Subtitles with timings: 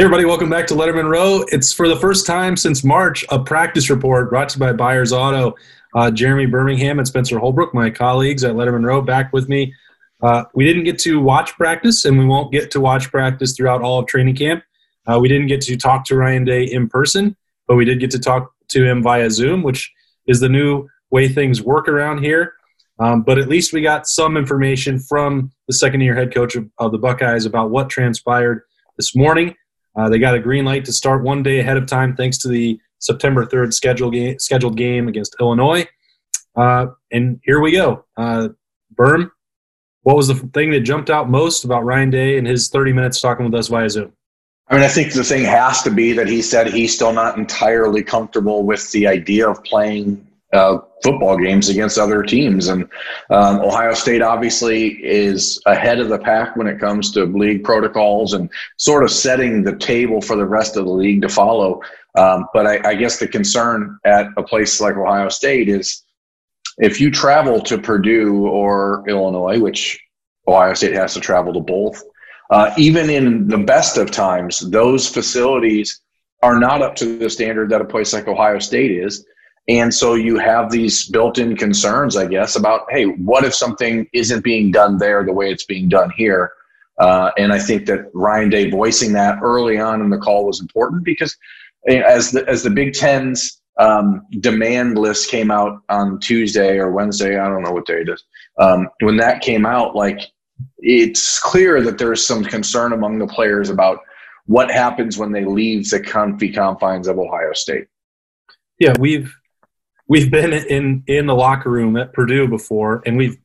[0.00, 1.44] Everybody, welcome back to Lettermen Row.
[1.48, 5.12] It's for the first time since March a practice report brought to you by Byers
[5.12, 5.54] Auto.
[5.94, 9.74] Uh, Jeremy Birmingham and Spencer Holbrook, my colleagues at Lettermen Row, back with me.
[10.22, 13.82] Uh, we didn't get to watch practice, and we won't get to watch practice throughout
[13.82, 14.64] all of training camp.
[15.06, 17.36] Uh, we didn't get to talk to Ryan Day in person,
[17.68, 19.92] but we did get to talk to him via Zoom, which
[20.26, 22.54] is the new way things work around here.
[23.00, 26.70] Um, but at least we got some information from the second year head coach of,
[26.78, 28.62] of the Buckeyes about what transpired
[28.96, 29.54] this morning.
[29.96, 32.48] Uh, they got a green light to start one day ahead of time thanks to
[32.48, 35.86] the September 3rd scheduled game, scheduled game against Illinois.
[36.56, 38.04] Uh, and here we go.
[38.16, 38.48] Uh,
[38.94, 39.30] Berm,
[40.02, 43.20] what was the thing that jumped out most about Ryan Day and his 30 minutes
[43.20, 44.12] talking with us via Zoom?
[44.68, 47.36] I mean, I think the thing has to be that he said he's still not
[47.36, 52.68] entirely comfortable with the idea of playing uh, football games against other teams.
[52.68, 52.88] And
[53.30, 58.34] um, Ohio State obviously is ahead of the pack when it comes to league protocols
[58.34, 61.80] and sort of setting the table for the rest of the league to follow.
[62.16, 66.02] Um, but I, I guess the concern at a place like Ohio State is
[66.78, 70.00] if you travel to Purdue or Illinois, which
[70.48, 72.02] Ohio State has to travel to both,
[72.50, 76.00] uh, even in the best of times, those facilities
[76.42, 79.24] are not up to the standard that a place like Ohio State is.
[79.68, 84.08] And so you have these built in concerns, I guess, about hey, what if something
[84.12, 86.52] isn't being done there the way it's being done here?
[86.98, 90.60] Uh, and I think that Ryan Day voicing that early on in the call was
[90.60, 91.36] important because
[91.88, 96.90] eh, as the, as the Big Ten's um, demand list came out on Tuesday or
[96.90, 98.22] Wednesday, I don't know what day it is,
[98.58, 100.20] um, when that came out, like
[100.78, 104.00] it's clear that there's some concern among the players about
[104.44, 107.86] what happens when they leave the comfy confines of Ohio State.
[108.78, 109.34] Yeah, we've
[110.10, 113.38] we've been in in the locker room at Purdue before, and we've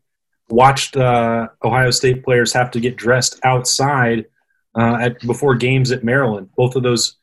[0.50, 4.26] watched uh, Ohio State players have to get dressed outside
[4.76, 6.50] uh, at before games at Maryland.
[6.58, 7.18] Both of those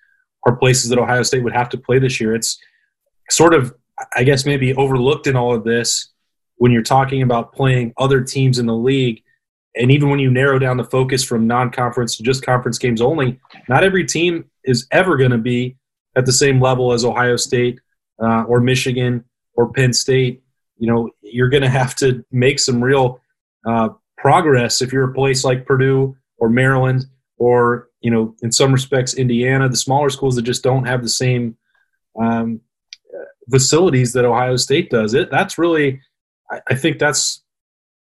[0.46, 2.36] are places that Ohio State would have to play this year.
[2.36, 2.56] It's
[3.30, 3.74] sort of,
[4.16, 6.10] I guess, maybe overlooked in all of this
[6.56, 9.22] when you're talking about playing other teams in the league.
[9.74, 13.40] And even when you narrow down the focus from non-conference to just conference games only,
[13.68, 15.76] not every team is ever going to be
[16.14, 17.80] at the same level as Ohio State
[18.22, 19.24] uh, or Michigan
[19.54, 20.42] or Penn State,
[20.78, 23.20] you know, you're going to have to make some real
[23.66, 27.06] uh, progress if you're a place like Purdue or Maryland
[27.38, 31.08] or, you know, in some respects, Indiana, the smaller schools that just don't have the
[31.08, 31.56] same
[32.20, 32.60] um,
[33.50, 35.14] facilities that Ohio State does.
[35.14, 36.00] It That's really,
[36.50, 37.42] I, I think that's,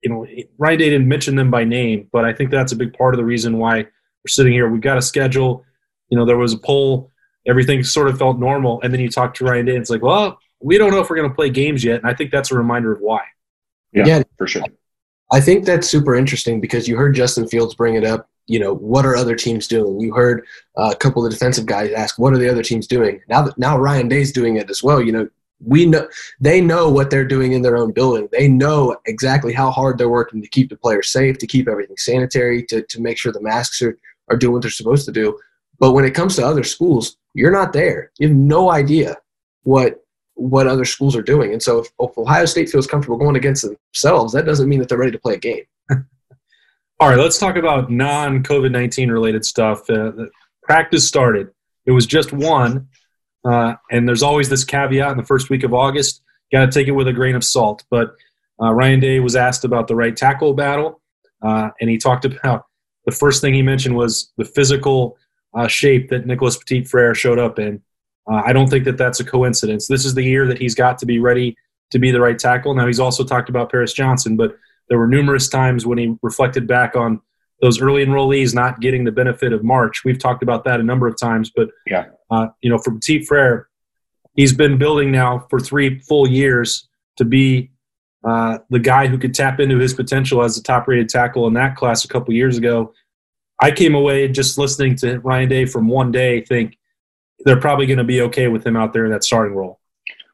[0.03, 2.93] you know, Ryan Day didn't mention them by name, but I think that's a big
[2.93, 4.69] part of the reason why we're sitting here.
[4.69, 5.65] We've got a schedule.
[6.09, 7.11] You know, there was a poll
[7.47, 8.81] everything sort of felt normal.
[8.81, 11.11] And then you talk to Ryan Day, and it's like, well, we don't know if
[11.11, 12.01] we're going to play games yet.
[12.01, 13.21] And I think that's a reminder of why.
[13.93, 14.63] Yeah, yeah, for sure.
[15.31, 18.27] I think that's super interesting because you heard Justin Fields bring it up.
[18.47, 19.99] You know, what are other teams doing?
[19.99, 20.43] You heard
[20.75, 23.21] uh, a couple of defensive guys ask, what are the other teams doing?
[23.29, 25.01] Now that now Ryan Day's doing it as well.
[25.01, 25.29] You know,
[25.63, 26.07] we know
[26.39, 28.27] they know what they're doing in their own building.
[28.31, 31.97] They know exactly how hard they're working to keep the players safe, to keep everything
[31.97, 33.97] sanitary, to, to make sure the masks are,
[34.29, 35.37] are doing what they're supposed to do.
[35.79, 38.11] But when it comes to other schools, you're not there.
[38.17, 39.17] You have no idea
[39.63, 40.04] what
[40.35, 41.51] what other schools are doing.
[41.53, 44.97] And so if, Ohio State feels comfortable going against themselves, that doesn't mean that they're
[44.97, 45.63] ready to play a game.
[46.99, 49.89] All right, let's talk about non COVID 19 related stuff.
[49.89, 50.11] Uh,
[50.63, 51.49] practice started.
[51.85, 52.87] It was just one.
[53.43, 56.23] Uh, and there's always this caveat in the first week of August.
[56.51, 57.83] Got to take it with a grain of salt.
[57.89, 58.15] But
[58.61, 61.01] uh, Ryan Day was asked about the right tackle battle.
[61.41, 62.65] Uh, and he talked about
[63.05, 65.17] the first thing he mentioned was the physical
[65.53, 67.81] uh, shape that Nicholas Petit Frere showed up in.
[68.29, 69.87] Uh, I don't think that that's a coincidence.
[69.87, 71.55] This is the year that he's got to be ready
[71.91, 72.73] to be the right tackle.
[72.73, 74.57] Now, he's also talked about Paris Johnson, but
[74.89, 77.21] there were numerous times when he reflected back on
[77.61, 80.03] those early enrollees not getting the benefit of March.
[80.03, 83.23] We've talked about that a number of times, but yeah, uh, you know, for Petit
[83.25, 83.67] Frere,
[84.35, 86.87] he's been building now for three full years
[87.17, 87.71] to be
[88.23, 91.75] uh, the guy who could tap into his potential as a top-rated tackle in that
[91.75, 92.93] class a couple years ago.
[93.61, 96.77] I came away just listening to Ryan Day from one day, think
[97.45, 99.79] they're probably going to be okay with him out there in that starting role.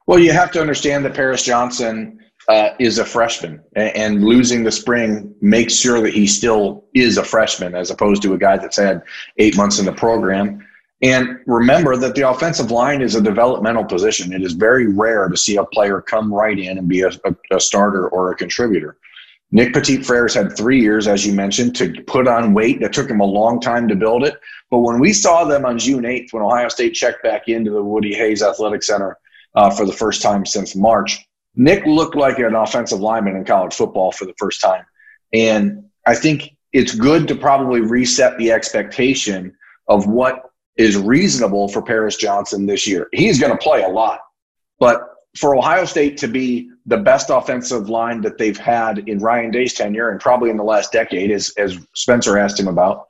[0.07, 2.19] Well, you have to understand that Paris Johnson
[2.49, 7.23] uh, is a freshman, and, losing the spring makes sure that he still is a
[7.23, 9.03] freshman as opposed to a guy that's had
[9.37, 10.65] eight months in the program.
[11.03, 14.33] And remember that the offensive line is a developmental position.
[14.33, 17.35] It is very rare to see a player come right in and be a, a,
[17.55, 18.97] a starter or a contributor.
[19.51, 22.81] Nick Petit Frere's had three years, as you mentioned, to put on weight.
[22.81, 24.35] It took him a long time to build it.
[24.69, 27.83] But when we saw them on June 8th, when Ohio State checked back into the
[27.83, 29.17] Woody Hayes Athletic Center
[29.55, 31.19] uh, for the first time since March,
[31.55, 34.85] Nick looked like an offensive lineman in college football for the first time.
[35.33, 39.53] And I think it's good to probably reset the expectation
[39.87, 40.43] of what
[40.77, 43.09] is reasonable for Paris Johnson this year.
[43.11, 44.21] He's going to play a lot,
[44.79, 49.51] but for Ohio State to be the best offensive line that they've had in Ryan
[49.51, 53.07] Day's tenure and probably in the last decade, as, as Spencer asked him about,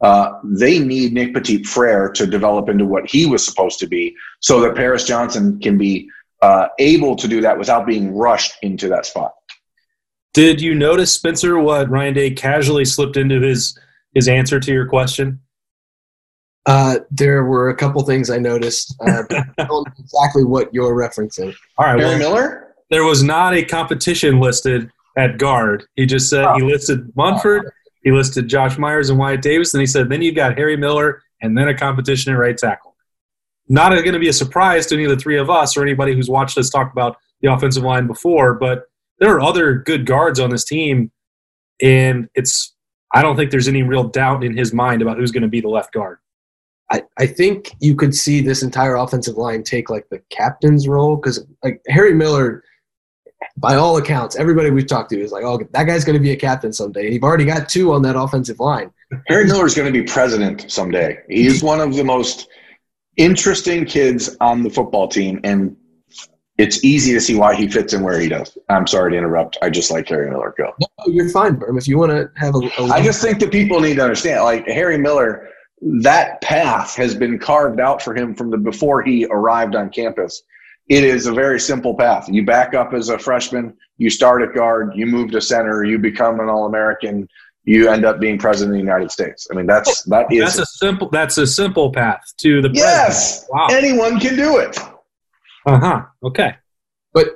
[0.00, 4.14] uh, they need Nick Petit Frere to develop into what he was supposed to be
[4.40, 6.10] so that Paris Johnson can be
[6.42, 9.32] uh, able to do that without being rushed into that spot.
[10.34, 13.78] Did you notice, Spencer, what Ryan Day casually slipped into his
[14.14, 15.40] his answer to your question?
[16.94, 18.94] Uh, there were a couple things I noticed.
[19.00, 19.22] Uh,
[19.58, 21.54] I don't know exactly what you're referencing.
[21.78, 22.74] All right, Harry well, Miller.
[22.90, 25.84] There was not a competition listed at guard.
[25.96, 26.56] He just said oh.
[26.56, 27.70] he listed Munford,
[28.02, 31.22] he listed Josh Myers and Wyatt Davis, and he said then you've got Harry Miller
[31.40, 32.94] and then a competition at right tackle.
[33.68, 36.14] Not going to be a surprise to any of the three of us or anybody
[36.14, 38.84] who's watched us talk about the offensive line before, but
[39.18, 41.10] there are other good guards on this team,
[41.80, 42.74] and it's
[43.14, 45.60] I don't think there's any real doubt in his mind about who's going to be
[45.60, 46.18] the left guard.
[46.90, 51.16] I, I think you could see this entire offensive line take like the captain's role
[51.16, 52.62] because like Harry Miller,
[53.56, 56.32] by all accounts, everybody we've talked to is like, oh, that guy's going to be
[56.32, 57.10] a captain someday.
[57.10, 58.90] You've already got two on that offensive line.
[59.28, 61.18] Harry Miller is going to be president someday.
[61.28, 62.48] He's one of the most
[63.16, 65.76] interesting kids on the football team, and
[66.58, 68.56] it's easy to see why he fits in where he does.
[68.68, 69.56] I'm sorry to interrupt.
[69.62, 70.54] I just like Harry Miller.
[70.56, 70.72] Go.
[70.80, 71.78] No, you're fine, Berm.
[71.78, 74.44] If you want to have a, a I just think that people need to understand,
[74.44, 75.48] like Harry Miller–
[75.84, 80.42] that path has been carved out for him from the before he arrived on campus.
[80.88, 82.28] It is a very simple path.
[82.28, 85.98] You back up as a freshman, you start at guard, you move to center, you
[85.98, 87.28] become an All-American,
[87.64, 89.48] you end up being president of the United States.
[89.50, 93.46] I mean, that's that is that's a simple that's a simple path to the yes.
[93.50, 93.68] Wow.
[93.70, 94.78] Anyone can do it.
[95.66, 96.02] Uh huh.
[96.22, 96.54] Okay.
[97.14, 97.28] But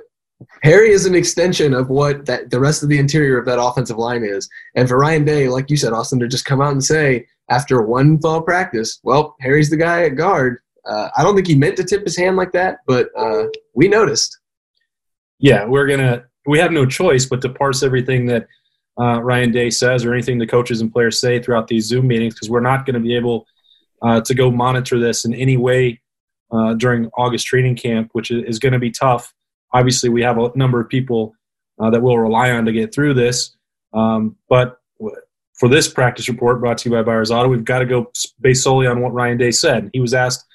[0.61, 3.97] Harry is an extension of what that the rest of the interior of that offensive
[3.97, 4.47] line is.
[4.75, 7.81] And for Ryan Day, like you said, Austin, to just come out and say, after
[7.81, 10.59] one fall practice, well, Harry's the guy at guard.
[10.85, 13.87] Uh, I don't think he meant to tip his hand like that, but uh, we
[13.87, 14.39] noticed.
[15.39, 16.25] Yeah, we're gonna.
[16.45, 18.47] We have no choice but to parse everything that
[18.99, 22.33] uh, Ryan Day says or anything the coaches and players say throughout these Zoom meetings
[22.33, 23.45] because we're not going to be able
[24.01, 26.01] uh, to go monitor this in any way
[26.51, 29.33] uh, during August training camp, which is going to be tough.
[29.73, 31.33] Obviously, we have a number of people
[31.79, 33.55] uh, that we'll rely on to get through this,
[33.93, 34.78] um, but
[35.59, 38.63] for this practice report brought to you by Byers Auto, we've got to go based
[38.63, 39.89] solely on what Ryan Day said.
[39.93, 40.45] He was asked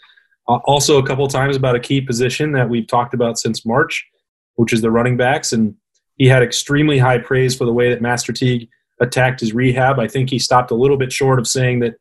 [0.48, 4.06] uh, also a couple times about a key position that we've talked about since March,
[4.54, 5.74] which is the running backs, and
[6.16, 8.68] he had extremely high praise for the way that Master Teague
[9.00, 9.98] attacked his rehab.
[9.98, 11.94] I think he stopped a little bit short of saying that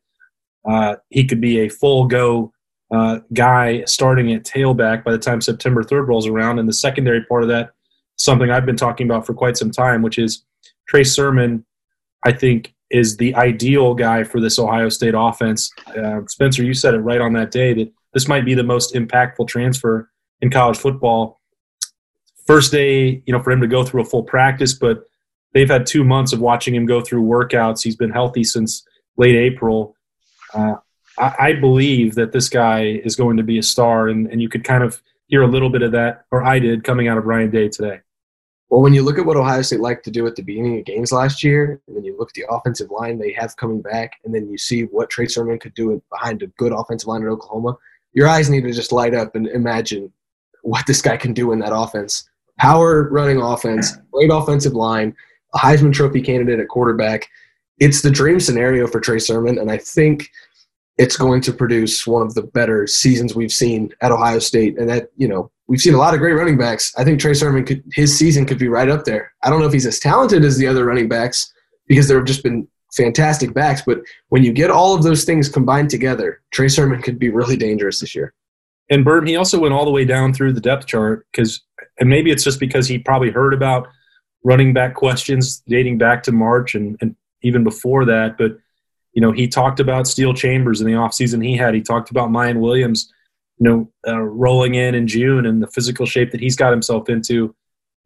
[0.68, 2.52] uh, he could be a full go
[2.94, 6.58] uh, guy starting at tailback by the time September 3rd rolls around.
[6.58, 7.70] And the secondary part of that,
[8.16, 10.44] something I've been talking about for quite some time, which is
[10.88, 11.66] Trey Sermon,
[12.24, 15.70] I think, is the ideal guy for this Ohio State offense.
[15.96, 18.94] Uh, Spencer, you said it right on that day that this might be the most
[18.94, 20.10] impactful transfer
[20.40, 21.40] in college football.
[22.46, 25.04] First day, you know, for him to go through a full practice, but
[25.52, 27.82] they've had two months of watching him go through workouts.
[27.82, 28.84] He's been healthy since
[29.16, 29.96] late April.
[30.52, 30.76] Uh,
[31.18, 34.48] I, I, believe that this guy is going to be a star, and, and you
[34.48, 37.24] could kind of hear a little bit of that, or I did, coming out of
[37.24, 38.00] Ryan Day today.
[38.74, 40.84] Well, when you look at what Ohio State liked to do at the beginning of
[40.84, 44.14] games last year, and then you look at the offensive line they have coming back,
[44.24, 47.28] and then you see what Trey Sermon could do behind a good offensive line at
[47.28, 47.78] Oklahoma,
[48.14, 50.12] your eyes need to just light up and imagine
[50.62, 52.28] what this guy can do in that offense.
[52.58, 55.14] Power running offense, great offensive line,
[55.54, 57.28] a Heisman Trophy candidate at quarterback.
[57.78, 60.32] It's the dream scenario for Trey Sermon, and I think
[60.98, 64.76] it's going to produce one of the better seasons we've seen at Ohio State.
[64.80, 66.92] And that, you know, we've seen a lot of great running backs.
[66.96, 69.32] I think Trey Sermon could his season could be right up there.
[69.42, 71.52] I don't know if he's as talented as the other running backs
[71.86, 75.48] because there have just been fantastic backs, but when you get all of those things
[75.48, 78.32] combined together, Trey Sermon could be really dangerous this year.
[78.90, 81.62] And Burton, he also went all the way down through the depth chart because,
[81.98, 83.88] and maybe it's just because he probably heard about
[84.44, 88.36] running back questions dating back to March and, and even before that.
[88.36, 88.58] But,
[89.14, 91.74] you know, he talked about Steele Chambers in the offseason he had.
[91.74, 93.10] He talked about Miyan Williams
[93.58, 97.08] you know, uh, rolling in in June and the physical shape that he's got himself
[97.08, 97.54] into.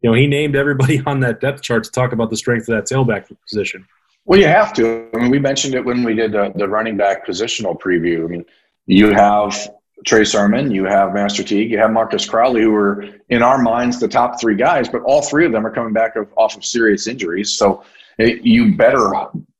[0.01, 2.75] You know, he named everybody on that depth chart to talk about the strength of
[2.75, 3.85] that tailback position.
[4.25, 5.09] Well, you have to.
[5.13, 8.25] I mean, we mentioned it when we did the, the running back positional preview.
[8.25, 8.45] I mean,
[8.85, 9.69] you have
[10.05, 13.99] Trey Sermon, you have Master Teague, you have Marcus Crowley, who are in our minds
[13.99, 16.63] the top three guys, but all three of them are coming back of, off of
[16.63, 17.57] serious injuries.
[17.57, 17.83] So
[18.17, 19.11] it, you better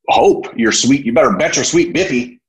[0.08, 2.39] hope your sweet, you better bet your sweet Bippy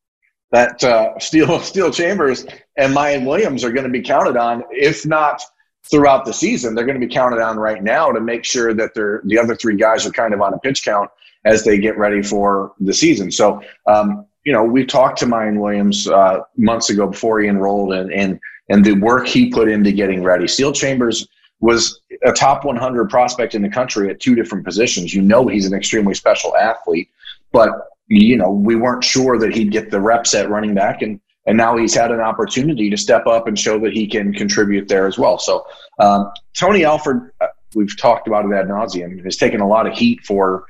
[0.52, 2.46] that uh, Steele Steele Chambers
[2.78, 5.42] and Miyan Williams are going to be counted on, if not
[5.90, 8.94] throughout the season, they're going to be counted on right now to make sure that
[8.94, 11.10] they're the other three guys are kind of on a pitch count
[11.44, 13.32] as they get ready for the season.
[13.32, 17.94] So um, you know, we talked to Miyan Williams uh, months ago before he enrolled,
[17.94, 18.40] and and
[18.70, 20.48] and the work he put into getting ready.
[20.48, 21.28] Steele Chambers
[21.60, 25.14] was a top 100 prospect in the country at two different positions.
[25.14, 27.10] You know, he's an extremely special athlete,
[27.52, 27.70] but
[28.12, 31.58] you know, we weren't sure that he'd get the reps at running back, and and
[31.58, 35.08] now he's had an opportunity to step up and show that he can contribute there
[35.08, 35.40] as well.
[35.40, 35.66] So
[35.98, 39.94] um, Tony Alford, uh, we've talked about it ad nauseum, has taken a lot of
[39.94, 40.66] heat for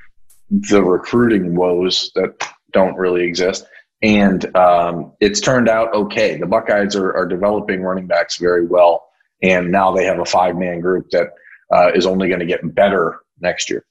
[0.50, 3.66] the recruiting woes that don't really exist.
[4.02, 6.38] And um, it's turned out okay.
[6.38, 9.10] The Buckeyes are, are, developing running backs very well.
[9.44, 11.34] And now they have a five man group that
[11.72, 13.86] uh, is only going to get better next year.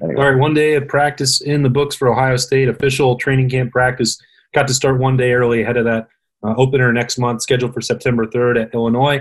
[0.00, 0.20] Anyway.
[0.20, 3.72] All right, one day of practice in the books for Ohio State, official training camp
[3.72, 4.18] practice.
[4.54, 6.08] Got to start one day early ahead of that
[6.42, 9.20] uh, opener next month, scheduled for September 3rd at Illinois.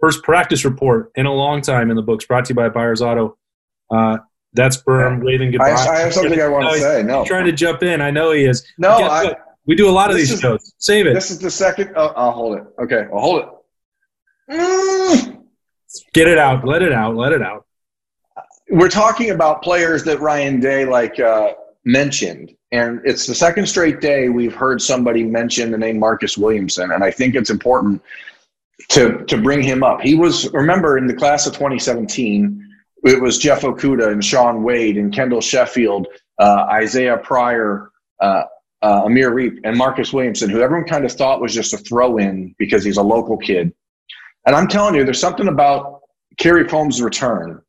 [0.00, 3.02] First practice report in a long time in the books, brought to you by Byers
[3.02, 3.36] Auto.
[3.90, 4.18] Uh,
[4.52, 5.70] that's Berm waving goodbye.
[5.70, 7.02] I, I have something I want to say.
[7.02, 8.00] No, trying to jump in.
[8.00, 8.66] I know he is.
[8.78, 9.34] No, I,
[9.66, 10.72] we do a lot of these is, shows.
[10.78, 11.14] Save it.
[11.14, 11.92] This is the second.
[11.94, 12.64] Oh, I'll hold it.
[12.80, 13.48] Okay, I'll hold it.
[14.50, 15.42] Mm.
[16.14, 16.64] Get it out.
[16.64, 17.16] Let it out.
[17.16, 17.66] Let it out.
[18.70, 24.00] We're talking about players that Ryan Day like uh, mentioned, and it's the second straight
[24.00, 28.02] day we've heard somebody mention the name Marcus Williamson, and I think it's important
[28.90, 30.00] to to bring him up.
[30.00, 32.64] He was remember in the class of 2017
[33.04, 36.08] it was Jeff Okudah and Shaun Wade and Kendall Sheffield,
[36.38, 38.42] uh, Isaiah Pryor, uh,
[38.82, 42.18] uh, Amir Riep, and Marcus Williamson, who everyone kind of thought was just a throw
[42.18, 43.72] in because he's a local kid.
[44.46, 46.00] And I'm telling you, there's something about
[46.38, 47.62] Kerry Combs' return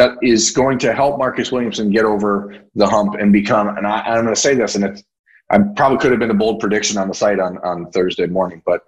[0.00, 4.00] that is going to help Marcus Williamson get over the hump and become, and I,
[4.00, 5.04] I'm going to say this, and it's,
[5.50, 8.62] I probably could have been a bold prediction on the site on, on Thursday morning,
[8.64, 8.80] but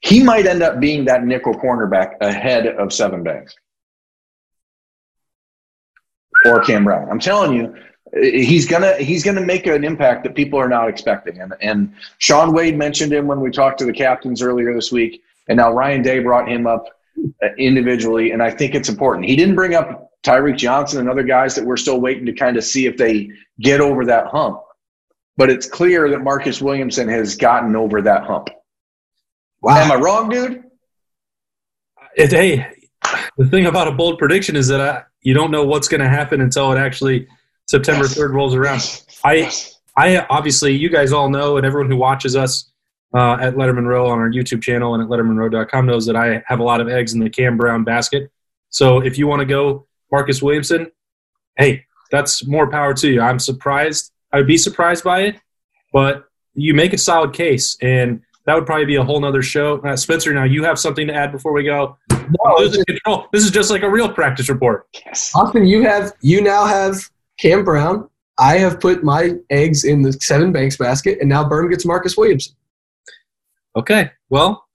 [0.00, 3.54] he might end up being that nickel cornerback ahead of Sevyn Banks
[6.44, 7.08] or Cam Brown.
[7.10, 7.74] I'm telling you,
[8.20, 11.40] he's gonna he's gonna make an impact that people are not expecting.
[11.40, 15.22] And and Shaun Wade mentioned him when we talked to the captains earlier this week,
[15.48, 16.86] and now Ryan Day brought him up
[17.42, 19.26] uh, individually, and I think it's important.
[19.26, 22.56] He didn't bring up Tyreke Johnson and other guys that we're still waiting to kind
[22.56, 24.60] of see if they get over that hump.
[25.36, 28.50] But it's clear that Marcus Williamson has gotten over that hump.
[29.62, 29.76] Wow.
[29.76, 30.64] Am I wrong, dude?
[32.16, 32.66] It, hey,
[33.38, 36.08] the thing about a bold prediction is that I, you don't know what's going to
[36.08, 37.26] happen until it actually
[37.66, 38.18] September yes.
[38.18, 39.04] 3rd rolls around.
[39.24, 39.78] I, yes.
[39.96, 42.70] I obviously, you guys all know, and everyone who watches us
[43.14, 46.60] uh, at Lettermen Row on our YouTube channel and at lettermenrow.com knows that I have
[46.60, 48.30] a lot of eggs in the Cam Brown basket.
[48.70, 50.90] So if you want to go Marcus Williamson,
[51.56, 53.20] hey, that's more power to you.
[53.20, 54.12] I'm surprised.
[54.32, 55.36] I would be surprised by it,
[55.92, 56.24] but
[56.54, 59.78] you make a solid case, and that would probably be a whole nother show.
[59.78, 61.96] Uh, Spencer, now you have something to add before we go.
[62.10, 63.26] No, losing control.
[63.32, 64.86] This is just like a real practice report.
[65.04, 65.32] Yes.
[65.34, 66.96] Austin, you have you now have
[67.38, 68.08] Cam Brown.
[68.38, 72.16] I have put my eggs in the Sevyn Banks basket, and now Berm gets Marcus
[72.16, 72.54] Williamson.
[73.76, 74.10] Okay.
[74.28, 74.66] Well.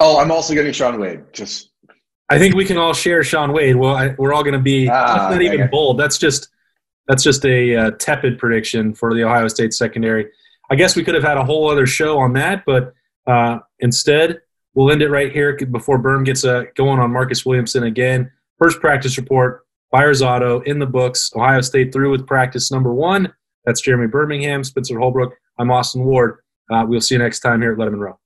[0.00, 1.22] Oh, I'm also getting Shaun Wade.
[1.32, 1.70] Just.
[2.28, 3.76] I think we can all share Shaun Wade.
[3.76, 4.88] Well, I, we're all going to be.
[4.88, 5.98] Ah, that's not even bold.
[5.98, 6.48] That's just.
[7.08, 10.26] That's just a uh, tepid prediction for the Ohio State secondary.
[10.70, 12.94] I guess we could have had a whole other show on that, but
[13.28, 14.40] uh, instead,
[14.74, 18.32] we'll end it right here before Berm gets uh, going on Marcus Williamson again.
[18.58, 21.30] First practice report, Byers Auto in the books.
[21.36, 23.32] Ohio State through with practice number one.
[23.64, 25.34] That's Jeremy Birmingham, Spencer Holbrook.
[25.58, 26.38] I'm Austin Ward.
[26.70, 28.18] Uh, we'll see you next time here at Lettermen Row.